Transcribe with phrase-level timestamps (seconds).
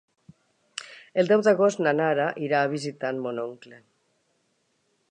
[1.23, 3.83] El deu d'agost na Nara irà a visitar mon oncle.